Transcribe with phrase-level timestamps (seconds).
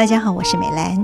[0.00, 0.96] 大家好，我是美兰。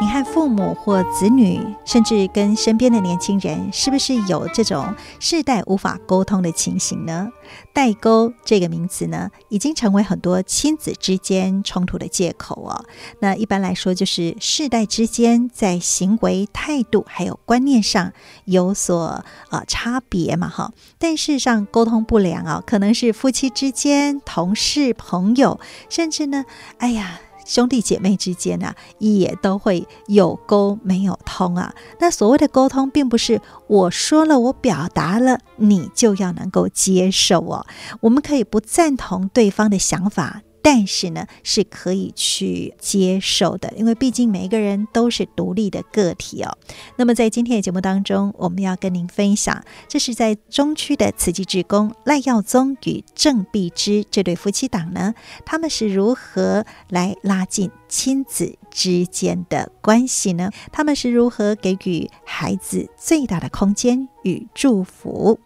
[0.00, 7.32] 你和父母或子女，甚至跟身边的年轻人，是不是有这种世代无法沟通的情形呢？
[7.72, 12.84] 代沟这个名词呢，已经成为很多亲子之间冲突的借口哦。
[13.18, 18.12] 那一般来说，就是世代之间在行为态度还有观念上
[18.44, 20.70] 有所呃差别嘛，哈。
[20.96, 25.58] 但事实上，沟通不良啊，可能是夫妻之间、同事、朋友，
[25.88, 26.44] 甚至呢，
[26.78, 27.18] 哎呀。
[27.44, 31.74] 兄弟姐妹之间呢，也都会有沟没有通啊。
[32.00, 37.66] 那所谓的沟通，并不是我说了，我表达了，你就要能够接受哦。
[38.00, 40.42] 我们可以不赞同对方的想法。
[40.64, 46.56] 但是呢，是可以去接受的，因为毕竟每一个人都是独立的个体哦。
[46.96, 55.12] 那么在今天的节目当中，我们要跟您分享，这是在中区的慈济志工赖耀宗与郑碧芝这对夫妻档呢，
[55.44, 60.50] 他们是如何来拉近亲子之间的关系呢？
[60.72, 65.38] 他们是如何给予孩子最大的空间与祝福？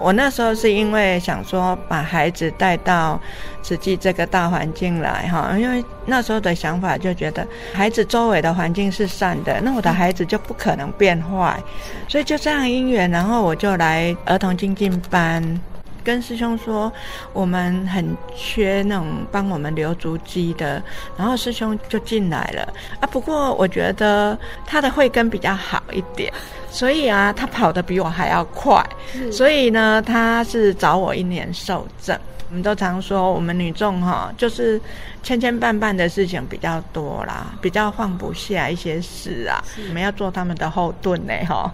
[0.00, 3.20] 我那时候是因为想说把孩子带到
[3.62, 11.62] 实际这个大环境来哈，因为那时候的想法就觉得孩子周围的环境是善的，那我的孩子就不可能变坏，
[12.08, 15.60] 所以就这样因缘，然后我就来儿童精进班。
[16.08, 16.90] 跟师兄说，
[17.34, 20.82] 我们很缺那种帮我们留足迹的，
[21.18, 22.62] 然后师兄就进来了
[22.98, 23.06] 啊。
[23.12, 26.32] 不过我觉得他的慧根比较好一点，
[26.70, 28.82] 所以啊，他跑得比我还要快，
[29.30, 32.18] 所以呢，他是找我一年受证。
[32.50, 34.80] 我们都常说，我们女众哈，就是
[35.22, 39.62] 千千绊绊的事情比较多啦，比较放不下一些事啊。
[39.88, 41.70] 我们要做他们的后盾呢，哈。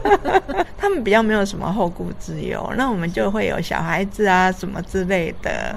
[0.76, 5.74] 他们比较没有什么后顾之忧，那我们就会有小孩子啊什么之类的，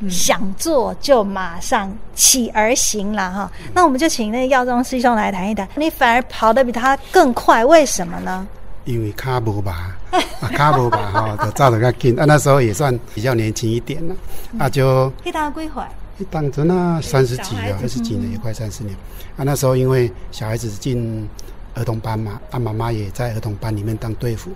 [0.00, 3.50] 嗯、想做就马上起而行了哈。
[3.72, 8.46] 那我们就请那个耀宗师兄来谈一谈，你反而跑得比他更快，为什么呢？
[8.84, 9.96] 因为卡无吧，
[10.40, 12.18] 啊卡无吧哈，就走得较紧。
[12.18, 14.14] 啊，那时候也算比较年轻一点了，
[14.58, 15.10] 啊就。
[15.24, 15.82] 一当归回。
[16.18, 18.94] 一当着那三十几了，二十几年也快三十年。
[19.36, 21.26] 啊，那时候因为小孩子进
[21.74, 24.50] 儿童班嘛，啊妈妈也在儿童班里面当队服。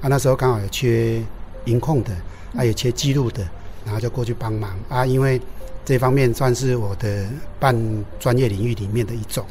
[0.00, 1.22] 啊，那时候刚好有缺
[1.66, 2.10] 音控的，
[2.56, 3.46] 啊也缺记录的，
[3.84, 4.74] 然后就过去帮忙。
[4.88, 5.38] 啊，因为
[5.84, 7.26] 这方面算是我的
[7.60, 7.76] 半
[8.18, 9.44] 专业领域里面的一种。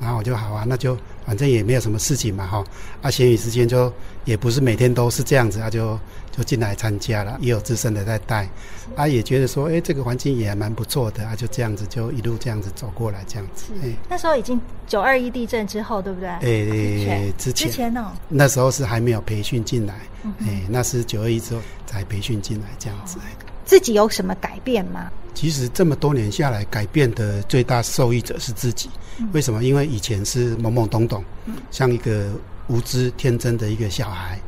[0.00, 0.96] 然后我就好啊，那就
[1.26, 2.64] 反正也没有什么事情嘛，哈，
[3.02, 3.92] 啊，闲余时间就
[4.24, 5.98] 也不是每天都是这样子，啊、就
[6.32, 8.48] 就进来参加了，也有资深的在带，
[8.96, 13.72] 啊，也觉得说，哎，这个环境也还蛮不错的，啊，就这样子就一路这样子走过来，这样子。
[13.82, 16.28] 哎，那时候已经九二一地震之后，对不对？
[16.28, 19.94] 哎，之前之前哦，那时候是还没有培训进来，
[20.40, 23.18] 哎，那是九二一之后才培训进来这样子。
[23.64, 25.10] 自己有什么改变吗？
[25.34, 28.88] 其实这么多年下来，改变的最大受益者是自己。
[29.32, 29.62] 为什么？
[29.62, 31.24] 因为以前是懵懵懂懂，
[31.70, 32.30] 像一个
[32.68, 34.40] 无知天真的一个小孩，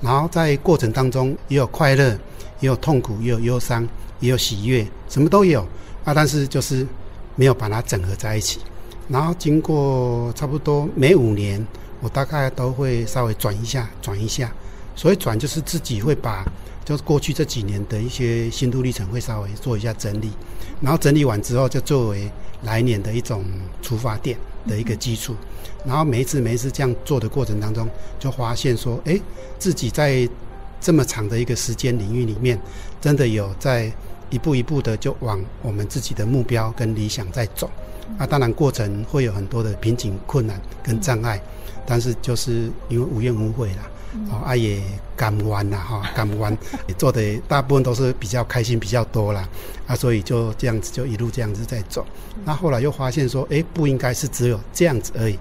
[0.00, 2.10] 然后在过程当中也有快乐，
[2.60, 3.86] 也有痛苦，也有忧伤，
[4.20, 5.62] 也有喜悦，什么都有
[6.04, 6.14] 啊。
[6.14, 6.86] 但是就是
[7.36, 8.60] 没有把它整合在一起。
[9.08, 11.64] 然后经过差不多每五年，
[12.00, 14.52] 我大概都会稍微转一下，转一下。
[14.94, 16.44] 所以转就是自己会把。
[16.90, 20.32] 就是过去这几年的一些心路历程，会稍微做一下整理，
[20.80, 22.28] 然后整理完之后，就作为
[22.64, 23.44] 来年的一种
[23.80, 24.36] 出发点
[24.66, 25.36] 的一个基础。
[25.84, 29.16] 然后每一次每一次这样做的过程当中，就发现说，哎，
[29.56, 30.28] 自己在
[30.80, 32.60] 这么长的一个时间领域里面，
[33.00, 33.92] 真的有在
[34.28, 37.70] 一步一步的就往我们自己的目标跟理想在走。
[38.18, 41.40] 那，当然过程会有很多的瓶颈、困难跟障碍，
[41.86, 43.88] 但是就是因为无怨无悔啦。
[44.30, 44.80] 哦，啊也
[45.16, 49.48] 甘愿呐，哈， 甘愿也做的大部分都是比较开心比较多啦，
[49.86, 52.04] 啊，所以就这样子就一路这样子在走。
[52.44, 55.38] 那后来又发现说，哎，不应该是只有这样子而已。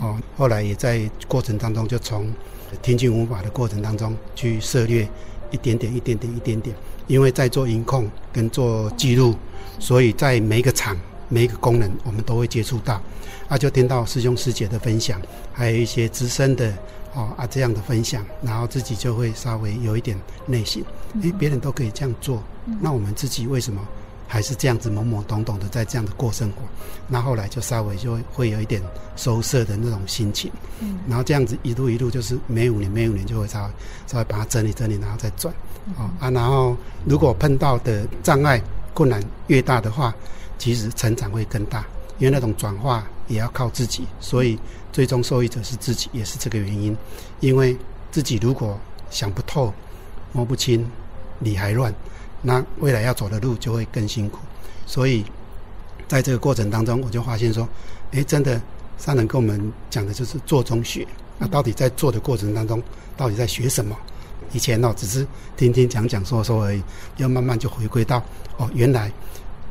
[0.00, 2.32] 哦，后来也在过程当中就从
[2.80, 5.08] 听经闻法的过程当中去涉猎
[5.50, 6.74] 一点点、一点点、一点点。
[7.08, 9.34] 因为在做音控跟做记录，
[9.80, 10.96] 所以在每一个场、
[11.28, 13.02] 每一个功能，我们都会接触到。
[13.48, 15.20] 啊，就听到师兄师姐的分享，
[15.52, 16.72] 还有一些资深的。
[17.14, 20.84] 哦啊，这样的分享，然后自己就会稍微有一点内心，
[21.22, 22.42] 哎，别人都可以这样做，
[22.80, 23.86] 那我们自己为什么
[24.26, 26.62] 还是这样子懵懵懂懂的在这样的过生活？
[27.06, 28.80] 那后来就稍微就会有一点
[29.16, 30.50] 收摄的那种心情，
[30.80, 33.70] 嗯，然后这样子一路一路就是每五年每五年就会稍微
[34.06, 35.52] 稍微把它整理整理，然后再转，
[35.98, 36.74] 哦啊，然后
[37.04, 38.62] 如果碰到的障碍
[38.94, 40.14] 困难越大的话，
[40.56, 41.84] 其实成长会更大，
[42.18, 44.58] 因为那种转化也要靠自己，所以。
[44.92, 46.94] 最终受益者是自己，也是这个原因。
[47.40, 47.74] 因为
[48.10, 48.78] 自己如果
[49.08, 49.72] 想不透、
[50.32, 50.86] 摸不清、
[51.38, 51.90] 理还乱，
[52.42, 54.40] 那未来要走的路就会更辛苦。
[54.84, 55.24] 所以
[56.06, 57.66] 在这个过程当中，我就发现说，
[58.10, 58.60] 哎，真的
[58.98, 61.08] 上人跟我们讲的就是做中学。
[61.38, 62.82] 那到底在做的过程当中，
[63.16, 63.96] 到底在学什么？
[64.52, 65.26] 以前哦，只是
[65.56, 66.82] 听听讲讲说说而已，
[67.16, 68.22] 要慢慢就回归到
[68.58, 69.10] 哦，原来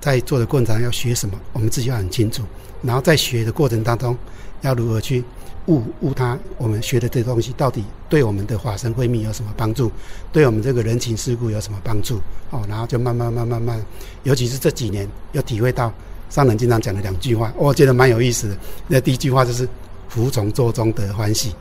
[0.01, 2.43] 在做的过程当中要学什么，我们自己要很清楚。
[2.81, 4.17] 然后在学的过程当中，
[4.61, 5.23] 要如何去
[5.67, 6.37] 悟悟它？
[6.57, 9.91] 我们学的这东西到底对我们的法身慧命有什么帮助？
[10.31, 12.19] 对我们这个人情世故有什么帮助？
[12.49, 13.79] 哦，然后就慢慢慢慢慢，
[14.23, 15.93] 尤其是这几年，又体会到
[16.31, 18.57] 上人经常讲的两句话，我觉得蛮有意思的。
[18.87, 19.69] 那第一句话就是
[20.09, 21.53] “服从做中得欢喜”。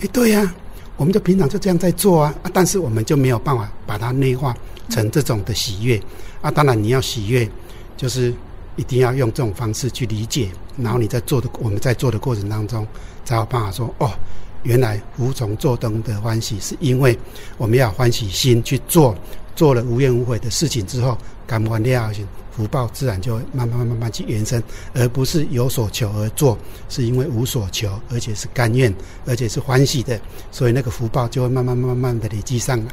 [0.00, 0.54] 哎，对呀、
[0.98, 4.54] 我们就平常就这样在做啊，啊，但是我们就没有办法把它内化
[4.90, 5.98] 成这种的喜悦
[6.42, 6.50] 啊。
[6.50, 7.48] 当然，你要喜悦，
[7.96, 8.32] 就是
[8.76, 12.86] 一定要用这种方式去理解，然后你在做的我们在做的过程当中，
[13.24, 14.10] 才有办法说哦，
[14.62, 17.18] 原来服从做中得欢喜，是因为
[17.56, 19.16] 我们要欢喜心去做，
[19.54, 21.16] 做了无怨无悔的事情之后，
[21.46, 22.26] 感官的爱心。
[22.56, 24.62] 福报自然就会慢慢慢慢去延伸，
[24.94, 26.56] 而不是有所求而做，
[26.88, 28.90] 是因为无所求，而且是甘愿，
[29.26, 30.18] 而且是欢喜的，
[30.50, 32.92] 所以那个福报就会慢慢慢慢的累积上来。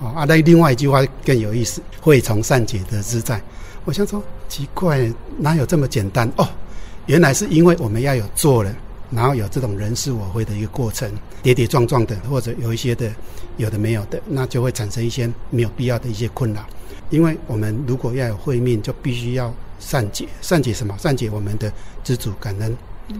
[0.00, 3.40] 哦，啊，那另外一句话更有意思，会从善解得自在。
[3.84, 6.30] 我想说，奇怪，哪有这么简单？
[6.36, 6.48] 哦，
[7.06, 8.74] 原来是因为我们要有做了，
[9.10, 11.10] 然后有这种人事我会的一个过程，
[11.42, 13.10] 跌跌撞撞的，或者有一些的
[13.56, 16.64] 有的没有的，那就会产生一些没有必要的一些困扰。
[17.10, 20.96] 因为我们如果要有会命，就必须要善解，善解什么？
[20.98, 21.72] 善解我们的
[22.04, 22.76] 知足感恩，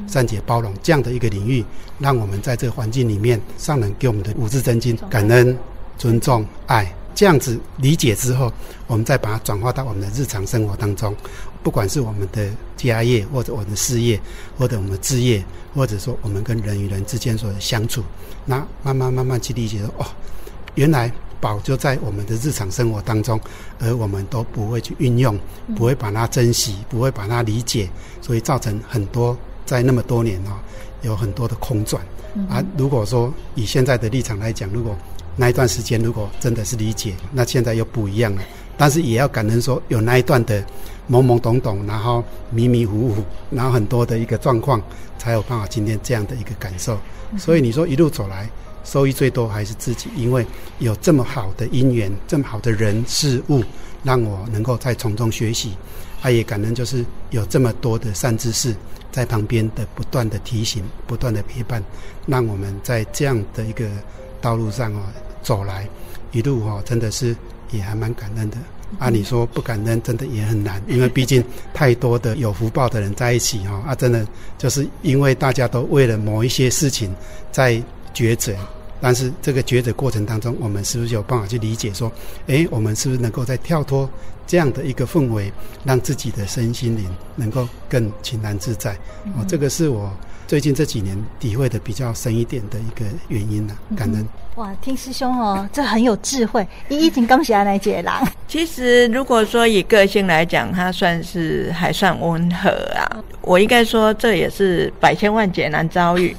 [0.07, 1.65] 善解包容这样的一个领域，
[1.99, 5.57] 让我们在这个环境里面，上人给我们的五字真经，感恩、
[6.01, 8.51] 尊重、爱，这样子理解之后，
[8.87, 11.15] 我们再把它转化到我们的日常生活当中，
[11.63, 12.49] 不管是我们的
[12.79, 14.19] 家业，或者我们的事业，
[14.57, 15.45] 或者我们的志业，
[15.75, 18.03] 或者说我们跟人与人之间所的相处，
[18.47, 20.07] 那慢慢慢慢去理解说，哦，
[20.75, 21.13] 原来。
[21.41, 23.41] 宝就在我们的日常生活当中，
[23.79, 25.41] 而我们都不会去运用，
[25.75, 27.89] 不会把它珍惜，不会把它理解，
[28.21, 30.61] 所以造成很多在那么多年啊，
[31.01, 32.05] 有很多的空转。
[32.47, 34.95] 啊，如果说以现在的立场来讲，如果
[35.37, 38.43] 那一段时间如果真的是理解，那现在又不一样了。
[38.77, 40.63] 但是也要感恩说，有那一段的
[41.09, 44.83] 懵懵懂懂，然后迷迷糊糊，然后很多的一个状况，
[45.19, 46.99] 才有办法今天这样的一个感受。
[47.39, 48.49] 所以你说一路走来。
[48.83, 50.45] 收益最多还是自己，因为
[50.79, 53.63] 有这么好的因缘，这么好的人事物，
[54.03, 55.75] 让我能够在从中学习。
[56.23, 58.75] 他也感恩，就是有这么多的善知识
[59.13, 61.85] 在旁边的不断的提醒、不断的陪伴，
[62.27, 63.87] 让我们在这样的一个
[64.41, 65.03] 道路上哦
[65.43, 65.89] 走来，
[66.33, 67.37] 一路哦真的是
[67.71, 68.57] 也还蛮感恩的。
[68.99, 74.27] 按理说不感恩真的也很难，因为毕竟太多的有福报的人在一起哈啊，真的
[74.59, 77.15] 就是因为大家都为了某一些事情
[77.53, 77.83] 在。
[78.13, 78.53] 抉择，
[79.01, 82.11] 但是这个抉择过程当中，我们是不是有办法去理解说，
[82.49, 84.11] 诶，我们是不是能够在跳脱
[84.49, 85.51] 这样的一个氛围，
[85.85, 88.95] 让自己的身心灵能够更轻安自在？
[89.37, 90.13] 哦，这个是我
[90.51, 93.95] 最近这几年体会的比较深一点的一个原因呢、啊。
[93.97, 94.29] 感恩。
[94.57, 96.67] 哇，听师兄哦，这很有智慧。
[96.89, 98.21] 一一请恭喜阿来姐啦。
[98.49, 103.07] 其实如果说以个性来讲，他算是还算温和啊。
[103.43, 106.37] 我应该说，这也是百千万劫难遭遇。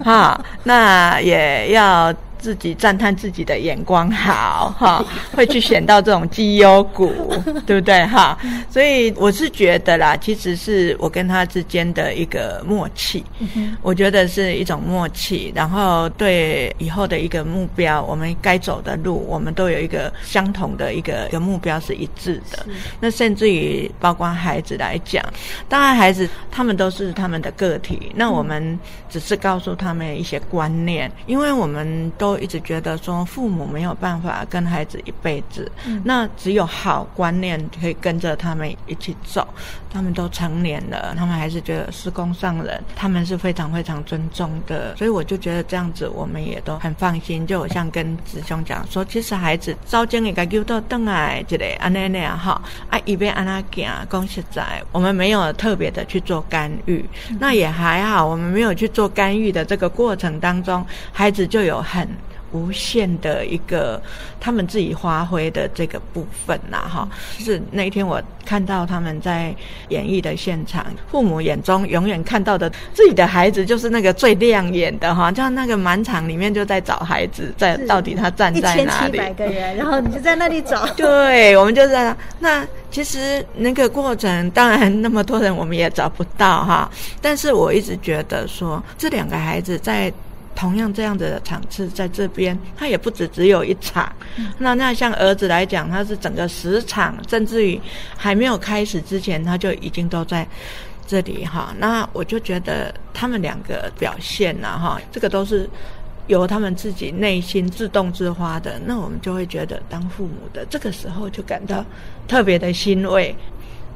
[0.00, 2.12] 哈，那也要。
[2.44, 5.02] 自己赞叹自己的眼光好哈，
[5.34, 7.10] 会去选到这种绩优股，
[7.64, 8.38] 对不对哈？
[8.68, 13.24] 所以我是觉得啦，其实是我跟他之间的一个默契，
[13.80, 15.50] 我觉得是一种默契。
[15.54, 22.66] 然后对以后的一个目标，我们该走的路，我们都有一个相同的一个一个目标是一致的。
[23.00, 25.24] 那甚至于包括孩子来讲，
[25.66, 32.33] 当然孩子他们都是他们的个体，那我们只是告诉他们一些观念，因为我们都。
[32.34, 39.46] 我一直觉得说父母没有办法跟孩子一辈子，嗯，那只有好观念可以跟着他们一起走。
[39.94, 44.96] 他们都成年了，他们还是觉得师公上人，他们是非常非常尊重的。
[44.96, 47.46] 所以我就觉得这样子，我们也都很放心。
[47.46, 52.60] 就好像跟师兄讲说，其实孩子早经一个叫到邓来这类安那那样哈，
[52.90, 62.08] 啊一边安那讲，讲实在，我们没有特别的去做干预，嗯，那也还好，我们没有去做干预的这个过程当中，孩子就有很。
[62.54, 64.00] 无限的一个
[64.38, 69.52] 他们自己发挥的这个部分呐，哈，就是那一天我看到他们在
[69.88, 78.82] 演绎的现场，父母眼中永远看到的自己的孩子就是那个最亮眼的哈，就那个满场里面就在找孩子，在到底他站在哪里？
[78.82, 80.86] 一千七百个人，然后你就在那里找。
[80.94, 82.16] 对，我们就在那。
[82.38, 86.88] 那其实那个过程，当然那么多人我们也找不到哈，
[87.20, 90.12] 但是我一直觉得说这两个孩子在。
[90.54, 94.10] 同样这样的场次在这边，他也不止只有一场。
[94.58, 97.80] 那那像儿子来讲，他是整个十场，甚至于
[98.16, 100.46] 还没有开始之前，他就已经都在
[101.06, 101.74] 这里哈。
[101.78, 105.68] 那我就觉得他们两个表现呐哈，这个都是
[106.28, 108.80] 由他们自己内心自动自发的。
[108.86, 111.84] 那我们就会觉得当父母的这个时候就感到
[112.28, 113.34] 特别的欣慰。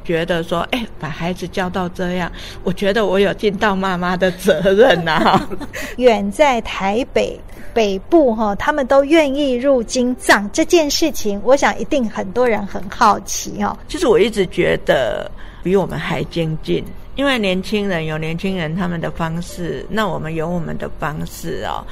[0.05, 2.31] 觉得说，哎，把孩子教到这样，
[2.65, 5.51] 我觉得我有尽到妈妈的责任呐、啊。
[5.99, 7.39] 远在台北
[7.75, 13.77] 北部哈，他们都愿意入京藏这件事情，我想一定很多人很好奇哦。
[13.89, 15.31] 其实我一直觉得
[15.63, 21.85] 比我们还精进，因为年轻人有年轻人他们的方式，那我们有我们的方式哦。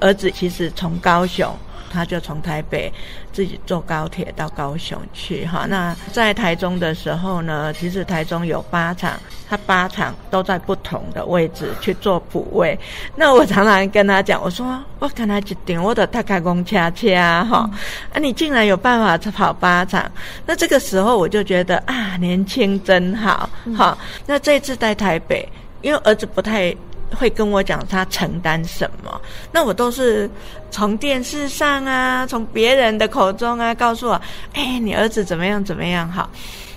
[0.00, 1.52] 儿子其实从高雄。
[1.94, 2.92] 他就从台北
[3.32, 5.66] 自己坐高铁到高雄去哈。
[5.68, 9.12] 那在台中的时候呢，其实台中有八场，
[9.48, 12.76] 他八场都在不同的位置去做补位。
[13.14, 17.70] 那我常常跟他讲，我说我跟他一定我的大开公恰恰哈，
[18.12, 20.10] 啊，你竟然有办法跑八场，
[20.44, 23.96] 那这个时候我就觉得啊，年轻真好哈。
[24.26, 25.48] 那这次在台北，
[25.80, 26.74] 因为儿子不太。
[27.14, 29.20] 会跟我讲他承担什么，
[29.52, 30.28] 那我都是
[30.70, 34.20] 从电视上啊，从别人的口中啊，告诉我，
[34.52, 36.28] 哎，你儿子怎么样怎么样好。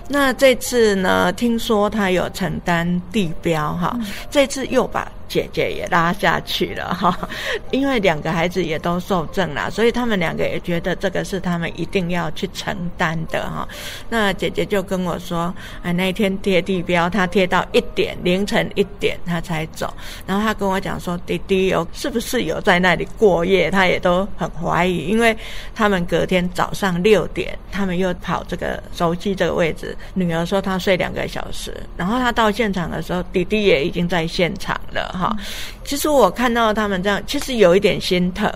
[0.09, 3.97] 那这次呢，听说他有承担地标哈，
[4.29, 5.11] 这次又把。
[5.27, 7.17] 姐姐也拉下去了哈，
[7.71, 13.67] 因为两个孩子也都受证了，所以他们两个也觉得这个是他们一定要去承担的哈。
[14.09, 15.53] 那姐姐就跟我说，
[15.83, 19.93] 哎，那一天贴地标，他贴到一点凌晨一点他才走。
[20.25, 23.69] 然后他跟我讲说，弟弟有是不是有在那里过夜？
[23.69, 25.35] 他也都很怀疑，因为
[25.75, 29.97] 他们隔天早上六点，他们又跑这个熟悉这个位置。
[30.13, 35.16] 女儿说她睡两个小时，然后她到现场的时候，弟弟也已经在现场了。
[35.17, 35.35] 哈，
[35.83, 38.51] 其实我看到他们这样，其实有一点心疼。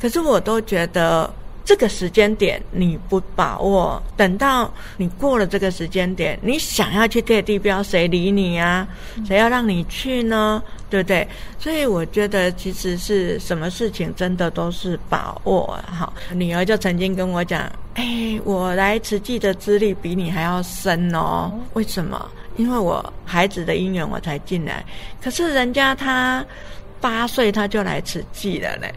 [0.00, 1.28] 可是我都觉得
[1.64, 8.86] 这个时间点你不把握，等到你过了这个时间点，你想要去贴地标，谁理你啊？
[9.26, 10.62] 谁要让你去呢？
[10.88, 11.28] 对不对？
[11.58, 15.78] 所以我觉得其实是什么事情真的都是把握。
[15.86, 21.52] 哈，女儿就曾经跟我讲：“哎，我来慈济的资历比你还要深哦。
[21.74, 24.84] 为什么？”因为我孩子的姻缘我才进来，
[25.22, 26.44] 可是人家他
[27.00, 28.92] 八岁他就来慈济了嘞，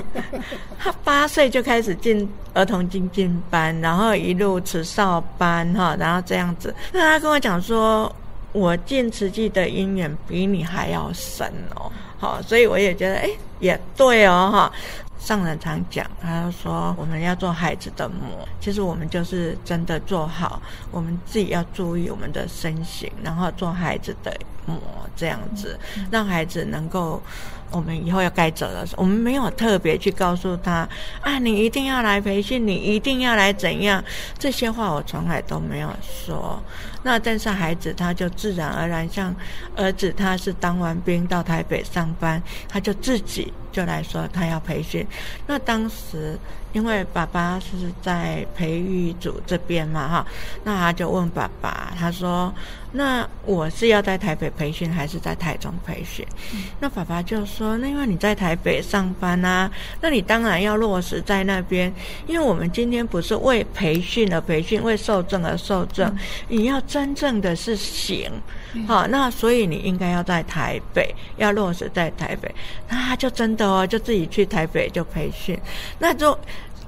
[0.80, 6.74] 他八岁就开始进儿童精进班，然后一路慈少班哈，然后这样子。
[6.90, 8.10] 那他跟我讲说，
[8.52, 13.28] 我进慈济的姻缘比你还要深哦，好，所以我也觉得哎，
[13.60, 14.72] 也对哦哈。
[15.18, 24.34] 上人常讲，他就说我们要做孩子的模，其实我们就是真的做好，我们自己要注意我们的身形，然后做孩子的
[24.66, 24.78] 模，
[25.16, 25.78] 这样子
[26.10, 27.22] 让孩子能够。
[27.70, 30.88] 我们以后要该走的时候，我们没有特别去告诉他
[31.20, 34.02] 啊，你一定要来培训，你一定要来怎样，
[34.38, 36.58] 这些话我从来都没有说。
[37.02, 39.36] 那但是孩子他就自然而然，像
[39.76, 45.06] 儿子他是当完兵到台北上班，他就自己就来说他要培训。
[45.46, 46.36] 那当时
[46.72, 50.26] 因为爸爸是在培育组这边嘛，哈，
[50.64, 52.52] 那他就问爸爸，他说。
[52.90, 56.26] 那我是要在台北培训还是在台中培训？
[56.54, 61.92] 嗯、那爸爸就说：“那因为你在台北上班啊，那你当然要落实在那边。
[62.26, 66.18] 因为我们今天不是为培训而培训，为受证而受证，嗯、
[66.48, 68.30] 你要真正的是行。
[68.72, 72.54] 嗯、好，那所以你应该要在台北，要落实在台北。
[72.88, 75.58] 那他就真的哦，就自己去台北就培训，
[75.98, 76.36] 那就。”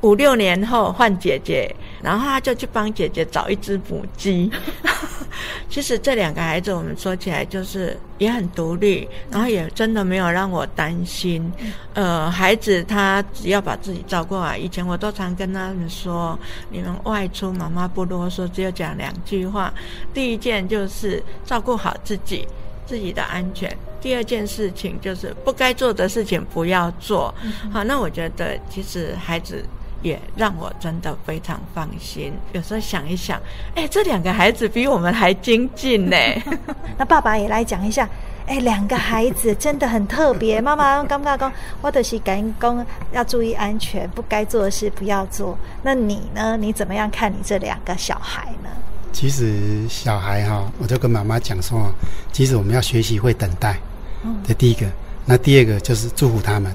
[0.03, 4.51] 五六年后换姐姐，然后他就去帮姐姐找一只母鸡。
[5.69, 11.51] 其实这两个孩子，我们说起来就是也很独立，然后也真的没有让我担心。
[11.95, 14.57] 呃，孩子他只要把自己照顾好。
[14.57, 16.37] 以前我都常跟他们说：
[16.71, 19.73] 你们外出，妈妈不啰嗦，只有讲两句话。
[20.13, 22.47] 第一件就是照顾好自己，
[22.85, 27.33] 自己的安全；第二件事情就是不该做的事情不要做。
[27.73, 29.65] 好，那我觉得其实孩子。
[30.03, 32.33] 也让我真的非常放心。
[32.53, 33.41] 有时候想一想，
[33.75, 36.17] 哎，这两个孩子比我们还精进呢。
[36.99, 38.09] 那爸爸也来讲一下，
[38.47, 40.61] 哎，两个孩子真的很特别。
[40.61, 41.53] 妈妈刚刚讲，
[41.83, 45.59] 我的是赶工要注意安全，不该做的事不要做。
[45.83, 46.57] 那你呢？
[46.57, 48.71] 你怎么样看你这两个小孩呢？
[49.13, 51.93] 其实小孩哈，我就跟妈妈讲说，
[52.33, 53.77] 其实我们要学习会等待。
[54.47, 54.87] 这第一个，
[55.25, 56.75] 那第二个就是祝福他们。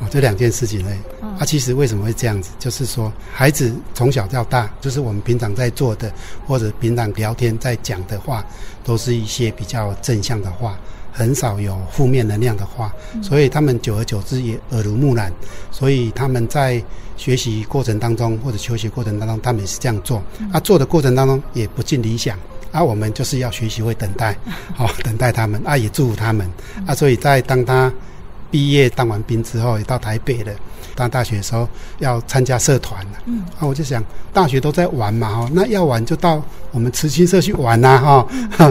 [0.00, 0.90] 哦，这两件事情呢，
[1.38, 2.50] 啊，其实为什么会这样子？
[2.58, 6.12] 就是说，孩子从小到大，就是我们平常在做的，
[6.46, 8.44] 或者平常聊天在讲的话，
[8.84, 10.78] 都是一些比较正向的话，
[11.12, 12.92] 很少有负面能量的话，
[13.22, 15.32] 所以他们久而久之也耳濡目染，
[15.70, 16.82] 所以他们在
[17.16, 20.22] 学习过程当中或者求学过程当中，他们也是这样做。
[20.52, 22.38] 啊，做的过程当中也不尽理想，
[22.72, 24.36] 啊，我们就是要学习会等待，
[24.74, 26.50] 好、 哦、等待他们，啊，也祝福他们，
[26.86, 27.92] 啊，所以在当他
[28.50, 30.52] 毕业当完兵之后，也到台北了。
[30.94, 38.26] 当大学的时候要参加社团了，嗯，啊，我就想大学都在玩嘛，哈，那要玩就到我们慈青社去玩呐，哈，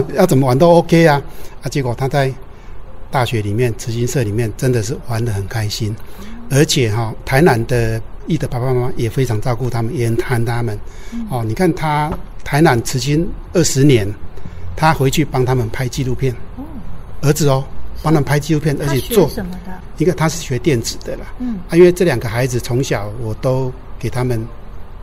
[0.12, 1.22] 要怎么玩都 OK 啊，
[1.62, 2.32] 啊，结果他在
[3.12, 5.94] 大学里面慈青社里面真的是玩得很开心，
[6.50, 10.76] 而且哈，台南的义的爸爸妈妈也非常照顾他们，也很疼他们，
[11.30, 14.12] 哦，你看他台南慈青二十年，
[14.74, 16.34] 他回去帮他们拍纪录片，
[17.22, 17.62] 儿子哦。
[18.06, 19.72] 帮他们拍纪录片，而且做什么的？
[19.98, 24.40] 一个他是学电子的啦，嗯，啊，因为这两个孩子从小我都给他们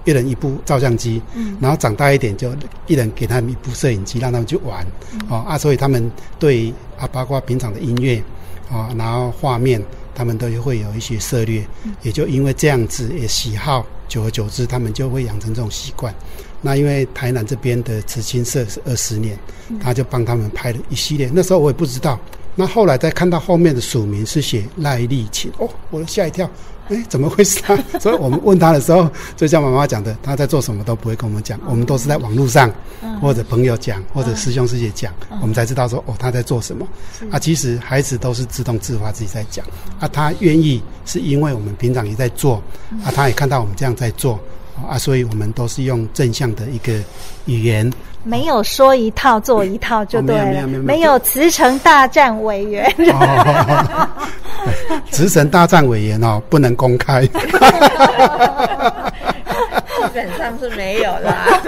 [0.05, 2.55] 一人一部照相机，嗯，然后长大一点就
[2.87, 8.23] 一人给他们一部摄影机，让他们去玩，嗯、哦啊，所以他们对啊，包括平常的音乐，
[8.69, 9.83] 啊、哦，然后画面，
[10.15, 16.15] 他们都会有一些涉猎，嗯、也就因为这样子也喜好，久而久之，他们就会养成这种习惯。
[16.61, 19.37] 那因为台南这边的慈青社是二十年，
[19.81, 22.17] 他就帮他们拍了一系列，那时候我也不知道。
[22.55, 26.49] 那后来再看到后面的署名是写赖丽琴，哦，我吓一跳，
[26.89, 27.75] 哎，怎么会是他？
[27.99, 32.71] 所以我们问他的时候，就像妈妈讲的，他在做什么都不会跟我们讲，我们都是在网络上
[33.19, 36.87] 或者朋友讲或者师兄师姐讲，我们才知道说哦他在做什么。
[37.31, 39.65] 啊，其实孩子都是自动自发自己在讲，
[39.99, 42.61] 啊，他愿意是因为我们平常也在做，
[43.03, 44.39] 啊，他也看到我们这样在做，
[44.87, 46.93] 啊，所以我们都是用正向的一个
[47.45, 47.91] 语言。
[48.23, 52.89] 没有说一套做一套就对了，没有没有没有慈诚大战委员，
[55.11, 57.33] 慈诚大战委员哦，不能公开，基
[60.13, 61.59] 本上是没有啦，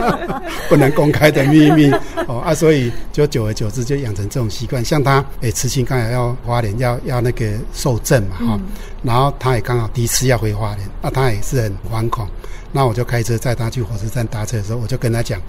[0.68, 1.90] 不能公开的秘密
[2.26, 4.84] 哦啊，所以就久而久之就养成这种习惯。
[4.84, 8.60] 像他诶，慈青刚才要花莲要要那个受证嘛哈，
[9.02, 12.28] 然后他也刚好第一次要回花莲，那他也是很惶恐，
[12.72, 15.40] 那我就开车载他去火车站搭车的时候，我就跟他讲。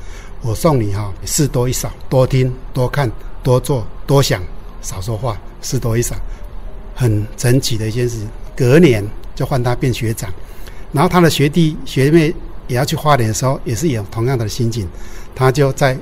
[0.45, 4.43] 我送你哈，事多一少，多听多看多做多想，
[4.83, 6.15] 少说话，事多一少，
[6.93, 8.19] 很神奇的一件事。
[8.55, 9.03] 隔年
[9.33, 10.31] 就换他变学长，
[10.91, 12.31] 然后他的学弟学妹
[12.67, 14.87] 也要去花莲的时候，也是有同样的心情，
[15.33, 15.97] 他就在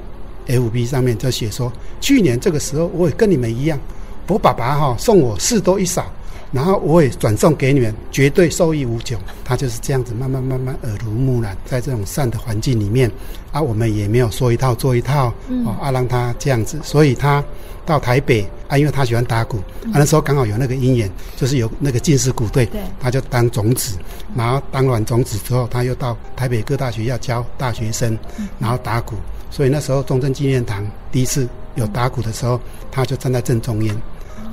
[0.48, 3.80] FB 上面就写说，去年这个时候我也跟你们一样，
[4.28, 6.12] 我爸爸哈送我事多一少。
[6.54, 9.20] 然后我也转送给你们，绝对受益无穷。
[9.44, 13.12] 他就是这样子，慢慢慢慢耳濡目染，在这种善的环境里面，
[13.52, 16.80] 啊，我们也没有说一套做一套，嗯、哦，啊，让他这样子。
[16.84, 17.44] 所以他
[17.88, 23.98] 到台北，啊，因为他喜欢打鼓，嗯、啊，那时候刚好有那个因缘，就是有那个进士鼓队，对，他就当种子，
[24.36, 28.16] 然后当完种子之后，他又到台北各大学要教大学生，
[28.60, 29.16] 然后打鼓。
[29.50, 32.60] 所以那时候中正纪念堂第一次有打鼓的时候，
[32.92, 33.96] 他就站在正中央。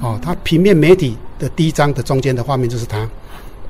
[0.00, 3.08] 哦，他平面媒体的第一张的中间的画面就是他，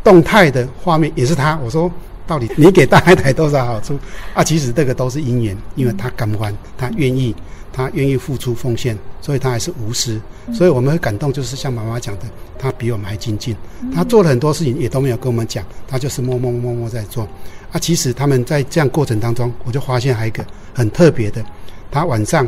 [0.04, 1.58] 动态的画面也是他。
[1.58, 1.90] 我说，
[2.26, 3.98] 到底你给大海带多少好处
[4.32, 4.44] 啊？
[4.44, 7.34] 其实这个都是因缘，因为他感官，他愿意，
[7.72, 10.20] 他愿意付出奉献，所以他还是无私。
[10.52, 12.22] 所以我们会感动，就是像妈妈讲的，
[12.58, 13.56] 他比我们还精进，
[13.92, 17.24] 他做了很多事情也都没有跟我们讲，他就是默默默默在做。
[17.72, 21.44] 啊，其实他们在这样过程当中，我就发现还有一个很特别的，
[21.90, 22.46] 他晚上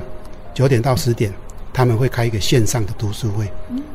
[0.55, 1.33] 九点到十点。
[1.73, 3.51] 他们会开一个线上的读书会，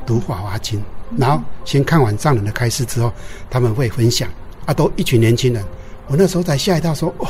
[0.05, 0.79] 读《法华经》，
[1.17, 3.11] 然后先看完上人的开示之后，
[3.49, 4.29] 他们会分享。
[4.65, 5.63] 啊，都一群年轻人，
[6.07, 7.27] 我那时候才吓一跳，说：“哦，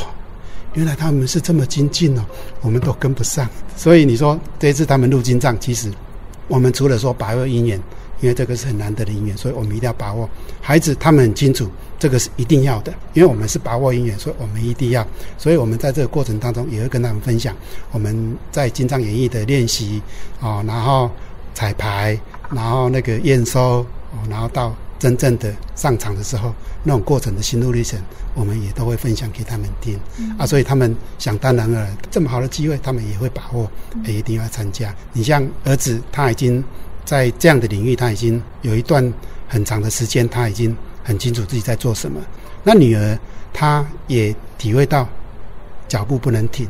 [0.73, 2.25] 原来他们是这么精进哦，
[2.61, 5.91] 我们都跟不上。”所以你说这一次他们入金藏，其实
[6.47, 7.77] 我们除了说把握因缘，
[8.21, 10.27] 因为这个是很难得的因缘，所以我们一定要把握。
[10.61, 11.69] 孩子他们很清楚。
[11.99, 15.05] 这个是一定要的，因为我们是把握因缘，所以我们一定要。
[15.37, 17.55] 所以我们在这个过程当中也会跟他们分享
[17.91, 20.01] 我们在金藏演绎的练习
[20.39, 21.09] 啊，然后
[21.55, 22.19] 彩排，
[22.51, 23.83] 然后那个验收，
[24.29, 27.99] 然后到真正的上场的时候，那种过程的心路历程，
[28.35, 29.99] 我们也都会分享给他们听。
[30.17, 33.67] 嗯、啊，所以他们想当然了，这么好的机会，他们也会把握，
[34.05, 34.93] 也一定要参加。
[35.13, 36.63] 你像儿子，他已经
[37.05, 39.11] 在这样的领域，他已经有一段
[39.47, 40.77] 很长的时间，他已经。
[41.07, 42.19] 很清楚自己在做什么。
[42.63, 43.17] 那女儿
[43.53, 45.07] 她也体会到
[45.87, 46.67] 脚步不能停，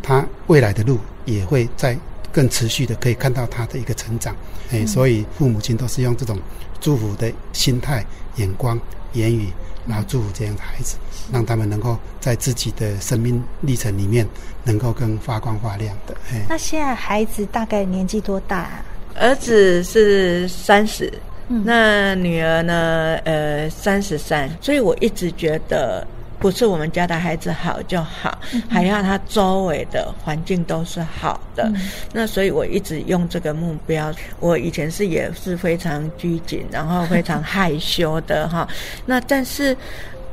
[0.00, 1.98] 她未来的路也会在
[2.30, 4.36] 更持续的可以看到她的一个成长。
[4.70, 6.38] 哎，所以父母亲都是用这种
[6.80, 8.80] 祝福的心态、眼光、
[9.14, 9.48] 言语，
[9.84, 10.96] 然后祝福这样的孩子，
[11.32, 14.24] 让他们能够在自己的生命历程里面
[14.62, 16.16] 能够更发光发亮的。
[16.30, 18.84] 哎，那现在孩子大概年纪多大啊？
[19.16, 21.12] 儿子是三十。
[21.48, 23.18] 那女儿呢？
[23.24, 26.06] 呃，三十三，所以我一直觉得
[26.38, 31.64] 不是我们家的孩子好就好，嗯、还要他周围的环境都是好的。
[31.74, 31.76] 嗯、
[32.12, 34.12] 那所以我一直用这个目标。
[34.40, 38.66] 我以前是也是非常拘谨，然后非常害羞的哈。
[39.06, 39.76] 那但是。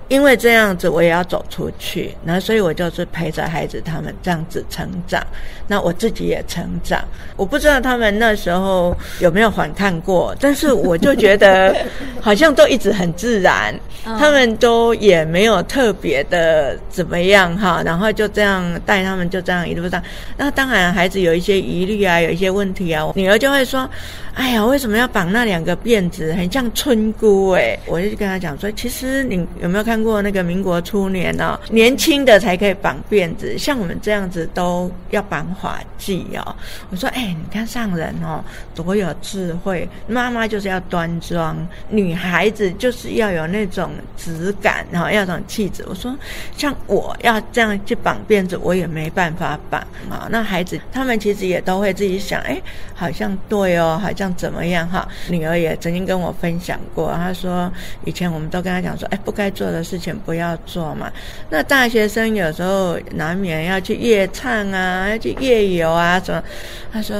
[0.10, 5.26] 因为这样子，我也要走出去，那所以我就是陪着孩子他们这样子成长，
[5.68, 7.00] 那我自己也成长。
[7.38, 11.76] 我不知道他们那时候有没有反抗过，但是我就觉得
[12.20, 20.02] 好像都一直很自然，他们都也没有特别的怎么样哈，然后就这样带他们就这样一路上。
[20.36, 23.88] 那当然孩子有一些疑虑啊，有一些问题啊，女儿就会说。
[24.36, 26.32] 哎呀，为什么要绑那两个辫子？
[26.32, 27.78] 很像村姑哎！
[27.86, 31.60] 我就跟他讲说，其实你有没有看过那个民国初年呢？
[31.70, 36.56] 年轻的才可以绑辫子，像我们这样子都要绑发髻哦。
[36.90, 39.88] 我说，哎，你看上人哦，多有智慧。
[40.08, 41.58] 妈妈就是要端庄，
[41.90, 45.84] 女孩子就是要有那种质感，然后要有种气质。
[45.88, 46.16] 我说，
[46.56, 50.28] 像我要这样去绑辫子，我也没办法绑啊。
[50.32, 52.62] 那孩子他们其实也都会自己想，哎，
[52.96, 54.30] 好像对哦，好像。
[54.40, 55.06] 怎么样哈？
[55.28, 57.70] 女儿也曾经跟我分享过，她说
[58.06, 61.12] 以前我们都跟她讲说，哎，不该做的事情不要做嘛。
[61.50, 66.44] 那大学生有时候难免要去夜唱啊，要去夜游啊什么。
[66.92, 67.16] 他说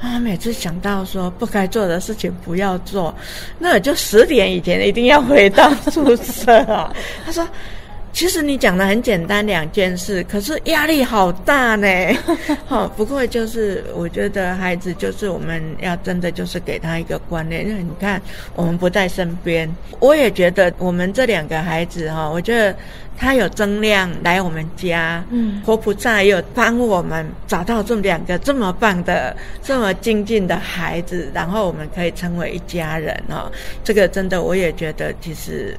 [0.00, 3.14] 啊，每次想到说不该做的事情不要做，
[3.58, 6.94] 那就十点以前一定要回到宿舍啊。
[7.26, 7.46] 他说。
[8.12, 11.86] 其实你讲的很简单两件事，可是压力好大呢。
[12.66, 18.20] 好，不过就是我觉得孩子就是我们要真的就是给他一个观念，因为你看
[18.54, 22.76] 我们不在身边，我也觉得我们这两个孩子哈，我觉得
[23.16, 33.50] 他有增量来我们家，嗯，活菩萨也有帮我们找到这么两个这么棒的、这么精进的孩子，然后我们可以成为一家人哦。
[33.84, 35.78] 这个真的我也觉得其实。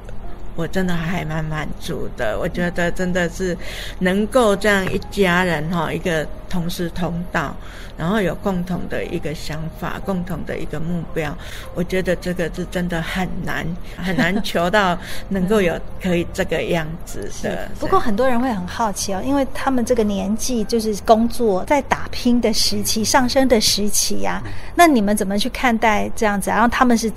[0.54, 3.56] 我真的还蛮满足的，我觉得真的是
[3.98, 7.56] 能够这样一家人哈，一个同时同道，
[7.96, 11.34] 然后有共同的一个想法，共同的一个目标，
[11.74, 14.98] 我觉得这个是真的很难很难求到
[15.30, 17.68] 能够有 可以这个样子的。
[17.80, 26.50] 不过很多人会很好奇哦，因为他们这个年纪就是工作在打拼的时期，上升的时期呀、啊，那你们怎么去看待这样子？
[26.50, 27.10] 然后他们是。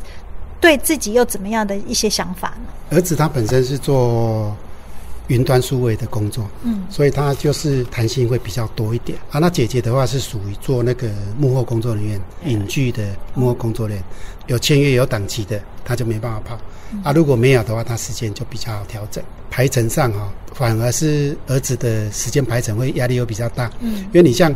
[0.59, 2.97] 对自己又怎么样的一些想法呢？
[2.97, 4.55] 儿子他本身是做
[5.27, 9.39] 云端数位的工作，嗯，所以他就是弹性会比较多一点啊。
[9.39, 14.05] 那姐姐的话是属于做那个幕后工作人员，影剧的幕后工作人员，
[14.47, 16.59] 有签约有档期的，他就没办法跑
[17.03, 17.11] 啊。
[17.11, 19.23] 如果没有的话，他时间就比较好调整。
[19.49, 24.53] 排程上哈，反而是儿子的时间排程会压力又比较大，嗯，因为你像。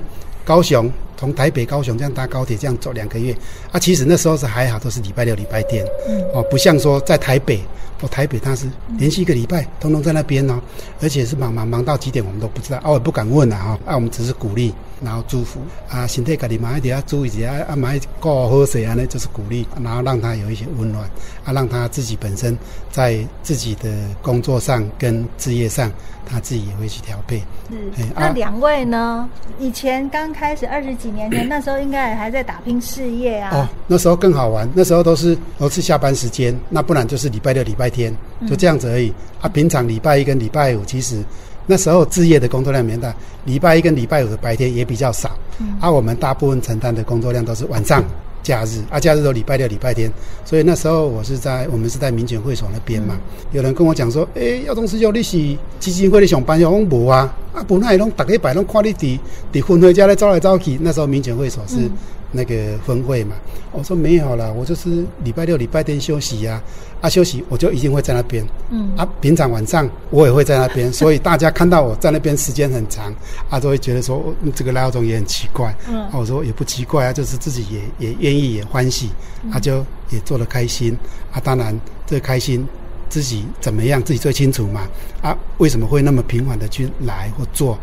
[0.49, 3.37] 高雄从台北高雄这样搭高铁这样走两个月
[3.71, 7.59] 啊，其实那时候是还好，都是礼拜六礼拜天，嗯，哦，不像说在台北，
[8.01, 8.65] 哦，台北他是
[8.97, 10.59] 连续一个礼拜通通在那边哦，
[11.01, 14.73] 而且是忙忙忙到几点我们都不知道，啊，我也不敢问啊，哈，啊，我们只是鼓励。
[15.01, 15.59] 然后祝福
[15.89, 21.03] 啊，身体家己嘛一定要注意一下啊，买过好水啊，那就是鼓励，然后让他有一些温暖
[21.45, 22.57] 啊，让他自己本身
[22.91, 23.89] 在自己的
[24.21, 25.91] 工作上跟事业上，
[26.25, 27.37] 他自己也会去调配。
[27.69, 29.29] 是，嗯、那两位呢？
[29.59, 33.55] 以前刚开始二十几年前，那时候应该还在打拼事业啊。
[33.55, 38.13] 哦，那时候更好玩，那时候都是都是下班时间，那不然就是礼拜六、礼拜天，
[38.47, 39.09] 就这样子而已。
[39.09, 41.23] 嗯、啊，平常礼拜一跟礼拜五其实。
[41.69, 43.13] 那时候置业的工作量没大，
[43.45, 45.29] 礼拜一跟礼拜五的白天也比较少，
[45.59, 48.03] 嗯、啊，我们大部分承担的工作量都是晚上、
[48.41, 50.11] 假日，啊，假日都礼拜六、礼拜天，
[50.43, 55.37] 所以那时候我是在我们是在民权会所那边嘛，嗯、有人跟我讲说，哎、欸，耀东师兄你是
[55.79, 59.19] 基金会的上班，我讲无啊，啊，本来拢大家摆拢看你伫
[59.53, 61.75] 伫分会家咧走来走去，那时候民权会所是。
[61.75, 61.91] 嗯。
[62.31, 63.35] 那个分会嘛，
[63.71, 66.63] 我说没有啦，我就是礼拜六、礼拜天休息呀，啊，
[67.01, 73.13] 啊休息我就一定会在那边，嗯，啊平常晚上我也会在那边， 所以大家看到我在那边时间很长，
[73.49, 79.09] 啊都会觉得说这个赖耀宗也很奇怪，嗯，啊我说也不奇怪啊，就是自己也也愿意也欢喜，
[79.51, 80.97] 啊就也做得开心，
[81.31, 82.67] 啊当然这个开心
[83.09, 84.87] 自己怎么样自己最清楚嘛，
[85.21, 87.77] 啊为什么会那么频繁的去来或做，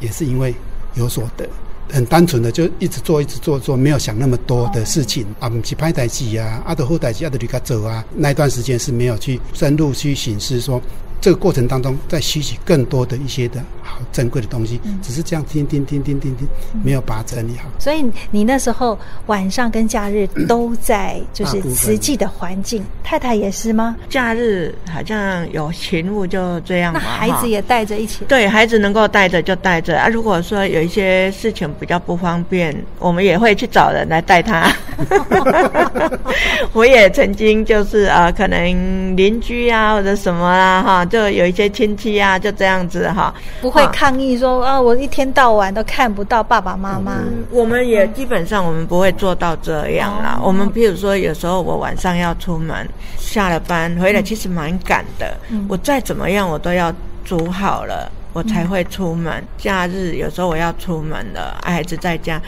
[0.00, 0.54] 也是因为
[0.94, 1.48] 有所得。
[1.92, 10.80] 很单纯的就一直做，一直做，做没有想那么多的事情啊，不是拍台戏啊，啊，的后台戏啊，的离开走啊，那一段时间是没有去深入去审视说。
[11.22, 16.48] 这个过程当中，再吸取更多的一些的好珍贵的东西，嗯、只是这样听听听听听听，
[16.82, 17.68] 没有把它整理好。
[17.78, 23.96] 所以你那时候晚上跟假日都在就是实际的环境，太太也是吗？
[24.10, 27.00] 假日好像有勤务就这样嘛。
[27.00, 28.24] 那孩子也带着一起？
[28.24, 30.08] 对，孩子能够带着就带着啊。
[30.08, 34.68] 如果说有一些事情比较不方便，我们也会去找人来带他。
[36.74, 47.16] 我也曾经就是啊，可能邻居啊或者什么啊哈，就有一些亲戚啊，就这样子哈，不会抗议说啊，我一天到晚都看不到爸爸妈妈。
[47.18, 50.40] 嗯，我们也基本上我们不会做到这样啦。
[50.42, 55.36] 我们譬如说，有时候我晚上要出门，下了班回来其实蛮赶的，
[55.68, 56.90] 我再怎么样我都要
[57.26, 58.10] 煮好了。
[58.34, 59.44] 我才会出门。
[59.58, 62.40] 假日有时候我要出门了，孩子在家，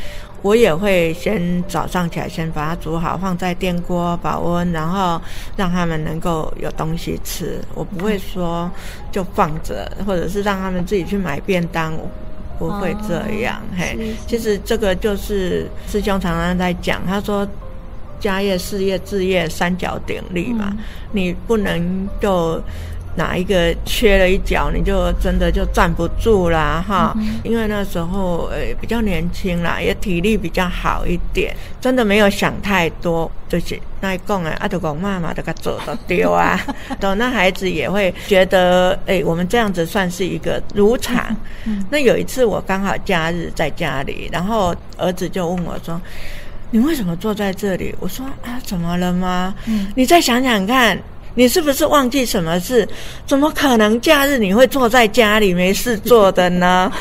[0.44, 5.18] 我也会先早上起来先把它煮好，放在电锅保温，然后
[5.56, 7.58] 让他们能够有东西吃。
[7.74, 8.70] 我不会说
[9.10, 11.94] 就放着，或者是让他们自己去买便当，
[12.58, 13.56] 我不会这样。
[13.56, 17.48] 哦、嘿，其实这个就是师兄常常在讲，他说
[18.20, 20.78] 家业、事业、置业三角鼎立嘛，嗯、
[21.12, 22.62] 你不能就。
[23.16, 27.14] 哪一个缺了一角，你就真的就站不住啦哈！
[27.16, 36.60] 嗯、因为那时候呃比较年轻啦，也体力比较好一点，真的没有想太多，就是那一讲啊，阿德公妈妈都给做都丢啊，
[36.98, 41.24] 等那孩子也会觉得，哎，我们这样子算是一个如常。
[41.66, 46.00] 嗯、那有一次我刚好假日在家里，然后儿子就问我说
[46.72, 49.54] ：“你为什么坐在这里？”我说：“啊，怎么了吗？
[49.66, 50.98] 嗯、你再想想看。”
[51.34, 52.88] 你是不是忘记什么事？
[53.26, 56.92] 怎么可能假日你会坐在家里没事做的呢？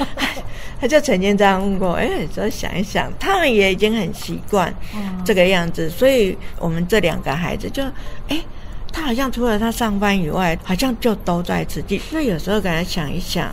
[0.80, 1.92] 他就曾经这样问过。
[1.92, 4.74] 哎，再想一想，他们也已经很习惯
[5.24, 7.82] 这个样子，所以我们这两个孩子就，
[8.28, 8.38] 哎，
[8.92, 12.00] 他好像除了他上班以外，好像就都在自己。
[12.10, 13.50] 那有时候给他想一想。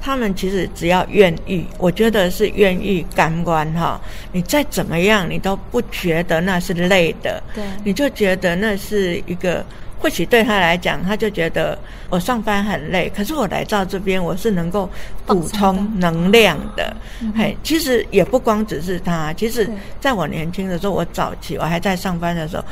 [0.00, 4.00] 他们其实只要愿意，我觉得是愿意甘愿哈。
[4.32, 7.42] 你再怎么样，你都不觉得那是累的。
[7.54, 9.64] 对，你就觉得那是一个，
[9.98, 14.88] 或许对他来讲，他就觉得我上班很累，可是我来到这边，我是能够
[15.26, 16.96] 补充能量的。
[17.36, 19.68] 嘿，其实也不光只是他，其实
[20.00, 22.64] 在我年轻的时候，我早期我还在上班的时候，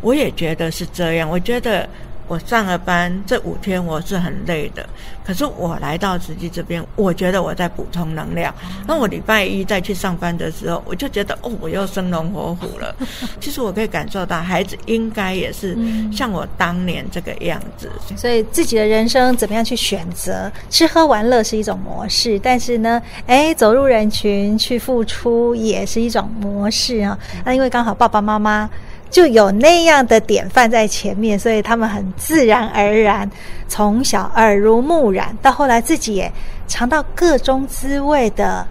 [0.00, 1.28] 我也觉得是这样。
[1.28, 1.88] 我觉得。
[2.26, 4.88] 我上了班这五天我是很累的，
[5.24, 8.54] 可是我来到慈济这边，我觉得我在补充能量。
[8.86, 12.94] 那我礼拜一再去上班的时候，我就觉得哦，我又生龙活虎了。
[13.40, 15.76] 其实我可以感受到，孩子应该也是
[16.10, 17.90] 像我当年这个样子。
[18.16, 20.50] 所以自己的人生怎么样去选择？
[20.70, 27.18] 吃喝玩乐是一种模式，但是呢，哎，走入人群去付出也是一种模式啊。
[27.44, 28.70] 那因为刚好爸爸妈妈。
[29.14, 33.30] 就有那样的典范在前面，所以他们很自然而然，
[33.68, 36.28] 从小耳濡目染，到后来自己也
[36.66, 38.66] 尝到各种滋味的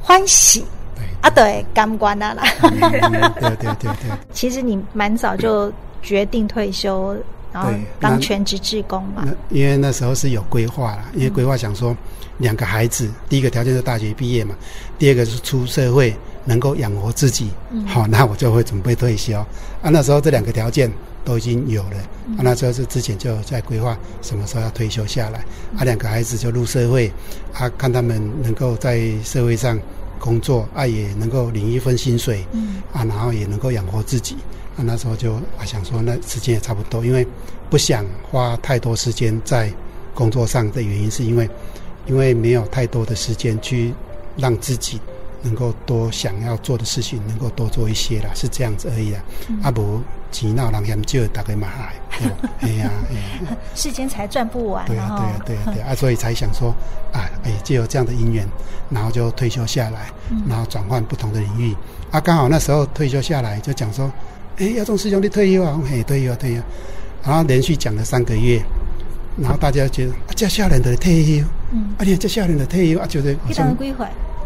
[0.00, 0.64] 欢喜。
[0.94, 2.44] 对啊，对，甘关啊啦。
[2.60, 3.90] 对对对对。
[4.32, 7.16] 其实你蛮早就决定退休，
[7.52, 9.24] 然后当全职志工嘛。
[9.50, 11.96] 因为那时候是有规划啦，因为规划想说
[12.38, 14.54] 两个孩子，第一个条件是大学毕业嘛，
[15.00, 16.14] 第二个是出社会。
[16.44, 17.50] 能够养活自己，
[17.86, 19.38] 好，那我就会准备退休。
[19.82, 20.90] 啊，那时候这两个条件
[21.24, 21.96] 都已经有了。
[22.36, 25.38] 啊，那时候是之前就在规划什么时候要退休下来。
[25.76, 27.10] 啊，两个孩子就入社会，
[27.54, 29.78] 啊，看他们能够在社会上
[30.18, 34.36] 工作，啊，也能够领一份薪水，嗯啊，然后也能够养活自己。
[34.76, 37.26] 啊，那时候就啊想说，那时间也差不多，因为
[37.70, 39.72] 不想花太多时间在
[40.14, 41.48] 工作上的原因，是因为
[42.06, 43.94] 因为没有太多的时间去
[44.36, 45.00] 让自己。
[45.44, 49.20] 能够多想要做的事情，能够多做一些啦，是这样子而已啦。
[49.62, 50.02] 阿伯
[50.32, 51.94] 钱闹人嫌少，大概嘛还，
[52.60, 52.90] 哎呀，
[53.76, 54.84] 世间财赚不完。
[54.86, 56.70] 对啊，对啊，对啊，对啊，所以才想说，
[57.12, 58.44] 啊，哎，就有这样的因缘，
[58.90, 60.10] 然后就退休下来，
[60.48, 61.72] 然后转换不同的领域。
[62.10, 64.10] 啊，刚好那时候退休下来，就讲说，
[64.56, 66.62] 哎，耀宗师兄弟退休啊，嘿，退休啊，退休。
[67.22, 68.60] 然后连续讲了三个月，
[69.40, 73.76] 然后大家觉得，啊，这下人的退休，嗯，啊，你这下人的退休啊，觉得好像。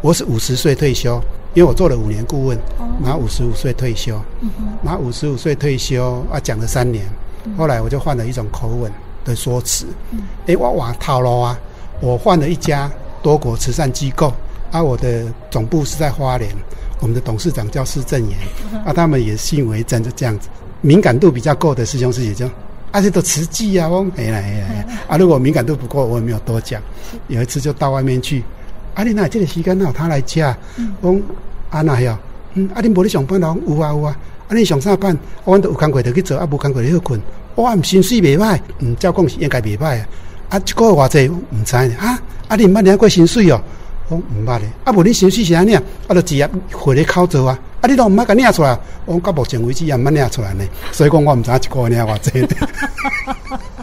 [0.00, 1.20] 我是五十岁退休，
[1.54, 2.56] 因为我做了五年顾问，
[3.02, 4.20] 然后五十五岁退休，
[4.84, 7.04] 然后五十五岁退休啊，讲了三年，
[7.56, 8.92] 后来我就换了一种口吻
[9.24, 9.86] 的说辞，
[10.46, 11.58] 哎，我往套路啊，
[12.00, 12.88] 我换了一家
[13.22, 14.32] 多国慈善机构，
[14.70, 16.48] 啊，我的总部是在花莲，
[17.00, 18.38] 我们的董事长叫施正言，
[18.84, 20.48] 啊，他们也信为真，就这样子，
[20.80, 22.46] 敏感度比较够的师兄师姐就，
[22.92, 26.80] 啊，这都慈济啊，我哎呀哎呀，啊，如果敏感度不够，我也没有多讲，
[27.26, 28.44] 有一次就到外面去。
[28.94, 29.04] 啊！
[29.04, 30.42] 你那这个时间哪他来吃？
[31.00, 31.22] 我讲
[31.70, 32.18] 啊那呀，
[32.54, 33.56] 嗯，啊你无咧上班咯？
[33.66, 34.16] 有啊有啊。
[34.48, 35.16] 啊你上啥班？
[35.44, 37.20] 我阮都有工课就去做，啊无工课就去困。
[37.54, 40.08] 我毋薪水袂歹，嗯，照讲是应该袂歹啊。
[40.50, 41.94] 啊，一个月偌济毋知呢。
[41.98, 43.60] 啊啊你毋捌领过薪水哦？
[44.08, 44.68] 我毋捌咧。
[44.84, 45.82] 啊无你薪水是安尼啊？
[46.08, 47.58] 啊就直接回咧口做啊。
[47.80, 48.78] 啊你都毋捌甲领出来？
[49.04, 50.64] 我讲到目前为止也毋捌领出来呢。
[50.92, 52.48] 所以讲我毋知一个月领偌济。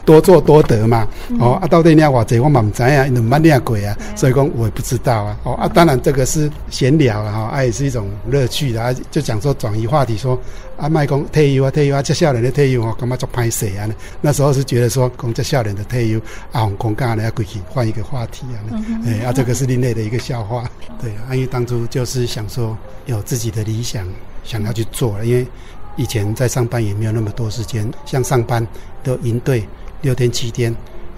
[0.05, 1.07] 多做多得嘛。
[1.39, 5.37] 哦，啊，到底你要话这我嘛唔知啊，你蛮厉鬼啊，所以讲我也不知道啊。
[5.43, 10.39] 哦，啊，当然这个是闲聊了，哈，啊也是一种乐趣啊，就讲说转移话题说。
[10.77, 13.87] 啊，卖讲退休啊，退休啊，这少年的退休哦，干嘛做歹势啊？
[14.19, 16.19] 那时候是觉得说，讲这少年的退休
[16.51, 20.69] 啊，红公干呢要归去换一个话题啊，哎、嗯欸，啊，这个是另类的一个笑话。
[21.01, 24.05] 对啊，因为当初就是想说有自己的理想，
[24.43, 25.25] 想要去做了。
[25.25, 25.47] 因为
[25.95, 28.67] 以前在上班也没有那么多时间，像上班
[29.01, 29.65] 都营队
[30.05, 30.71] 六天七天，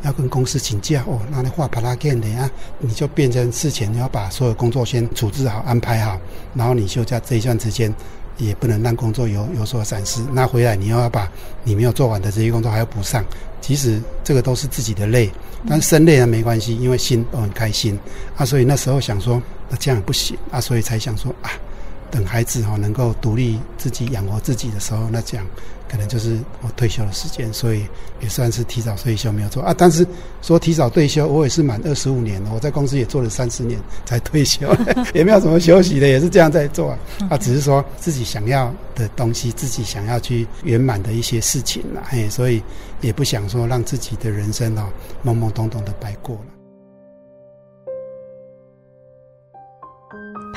[0.04, 6.18] 要跟公司请假哦，那你话把它干的啊，你就变成事前你要把所有工作先处置好、安排好，
[6.56, 7.94] 然后你休假这一段时间。
[8.38, 11.28] 也不能让工作有有所闪失，那回来你又要把
[11.64, 13.26] 你没有做完的这些工作还要补上，
[13.62, 15.28] 其实这个都是自己的累，
[15.68, 17.98] 但是身累呢没关系，因为心都很开心
[18.36, 21.50] 啊，所以那时候想说，那这样不行啊，所以才想说啊。
[22.10, 25.46] 等孩子哈能够独立自己养活自己的时候，那这样
[25.90, 27.86] 可能就是我退休的时间，所以
[28.22, 29.74] 也算是提早退休没有错啊。
[29.78, 30.06] 但是
[30.42, 34.68] 说提早退休，我也是满二十五年了，我在公司也做了三十年才退休，
[35.14, 37.00] 也没有什么休息的，也是这样在做啊。
[37.30, 42.62] 啊，只是说自己想要的东西，自己想要去圆满的一些事情了，嘿，所以
[43.02, 44.88] 也不想说让自己的人生哦
[45.26, 46.57] 懵懵懂懂的白过了。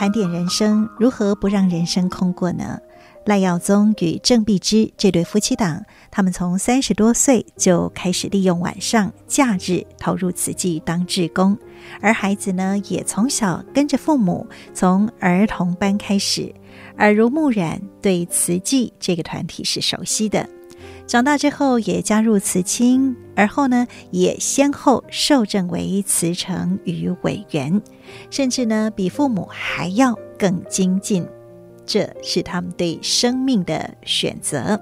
[0.01, 2.81] 盘点人生，如何不让人生空过呢？
[3.27, 11.55] 赖耀宗与郑碧芝这对夫妻档，他们从三十多岁就开始利用晚上、假日投入慈济当志工，
[12.01, 16.51] 而孩子呢，也从小跟着父母从儿童班开始，
[16.97, 20.49] 耳濡目染，对慈济这个团体是熟悉的。
[21.11, 27.83] 长大之后也加入慈青，而后呢，也先后受证为慈诚与委员，
[28.31, 31.27] 甚至呢，比父母还要更精进。
[31.85, 34.81] 这是他们对生命的选择。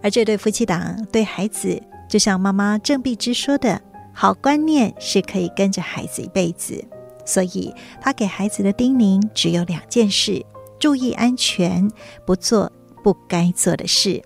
[0.00, 3.82] 而这对夫妻档对孩子，就像妈妈郑碧芝说的，
[4.12, 6.80] 好观念是可以跟着孩子一辈子。
[7.26, 10.46] 所以，他给孩子的叮咛只有两件事：
[10.78, 11.90] 注意安全，
[12.24, 12.70] 不做
[13.02, 14.22] 不该做的事。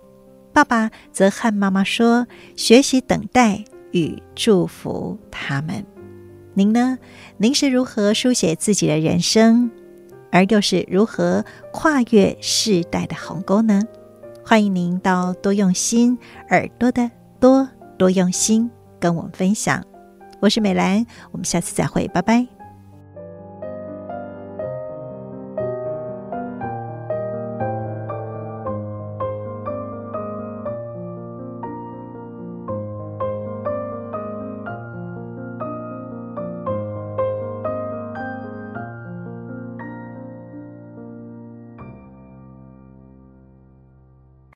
[0.54, 5.84] 爸爸则和妈妈说：“学习等待与祝福他们。”
[6.54, 6.96] 您呢？
[7.38, 9.68] 您是如何书写自己的人生，
[10.30, 13.82] 而又是如何跨越世代的鸿沟呢？
[14.46, 16.16] 欢迎您到多用心
[16.50, 19.84] 耳朵的多多用心跟我们分享。
[20.38, 22.53] 我是美兰，我们下次再会，拜拜。